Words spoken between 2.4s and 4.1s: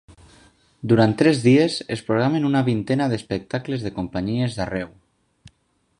una vintena d’espectacles de